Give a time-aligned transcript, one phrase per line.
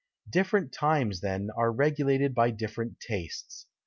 [0.27, 3.67] Different times, then, are regulated by different tastes.